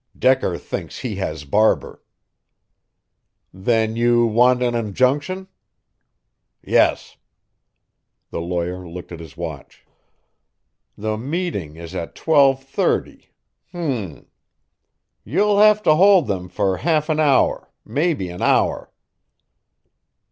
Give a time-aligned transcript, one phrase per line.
[0.17, 2.01] Decker thinks he has Barber."
[3.53, 5.47] "Then you want an injunction?"
[6.63, 7.17] "Yes."
[8.31, 9.85] The lawyer looked at his watch.
[10.97, 13.29] "The meeting is at twelve thirty.
[13.75, 14.25] H'm.
[15.23, 18.91] You'll have to hold them for half an hour maybe an hour."